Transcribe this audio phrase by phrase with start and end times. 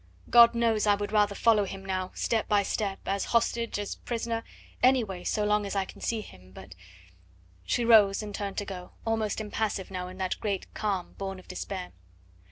[0.31, 4.43] God knows I would rather follow him now, step by step, as hostage, as prisoner
[4.81, 6.73] any way so long as I can see him, but"
[7.67, 11.47] She rose and turned to go, almost impassive now in that great calm born of
[11.47, 11.91] despair.